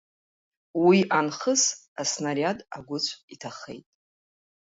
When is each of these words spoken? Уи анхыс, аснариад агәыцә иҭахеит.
Уи 0.85 0.99
анхыс, 1.17 1.63
аснариад 2.01 2.59
агәыцә 2.77 3.13
иҭахеит. 3.33 3.85